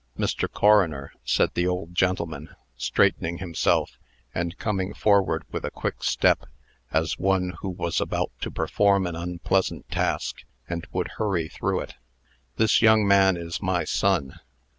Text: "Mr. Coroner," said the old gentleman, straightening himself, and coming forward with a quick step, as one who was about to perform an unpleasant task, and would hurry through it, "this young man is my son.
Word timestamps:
"Mr. 0.17 0.51
Coroner," 0.51 1.11
said 1.23 1.51
the 1.53 1.67
old 1.67 1.93
gentleman, 1.93 2.49
straightening 2.75 3.37
himself, 3.37 3.99
and 4.33 4.57
coming 4.57 4.95
forward 4.95 5.43
with 5.51 5.63
a 5.63 5.69
quick 5.69 6.03
step, 6.03 6.47
as 6.91 7.19
one 7.19 7.53
who 7.59 7.69
was 7.69 8.01
about 8.01 8.31
to 8.41 8.49
perform 8.49 9.05
an 9.05 9.15
unpleasant 9.15 9.87
task, 9.91 10.43
and 10.67 10.87
would 10.91 11.09
hurry 11.19 11.47
through 11.47 11.81
it, 11.81 11.93
"this 12.57 12.81
young 12.81 13.07
man 13.07 13.37
is 13.37 13.61
my 13.61 13.83
son. 13.83 14.39